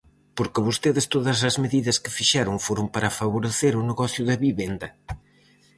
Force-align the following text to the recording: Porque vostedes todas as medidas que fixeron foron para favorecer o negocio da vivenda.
Porque 0.37 0.65
vostedes 0.67 1.05
todas 1.13 1.39
as 1.49 1.55
medidas 1.63 1.99
que 2.03 2.15
fixeron 2.17 2.55
foron 2.67 2.87
para 2.93 3.15
favorecer 3.19 3.73
o 3.75 3.87
negocio 3.89 4.23
da 4.29 4.39
vivenda. 4.45 4.87